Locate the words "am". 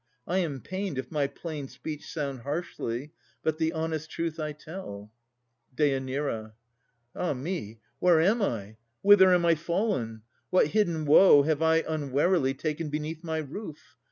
0.39-0.61, 8.19-8.41, 9.31-9.45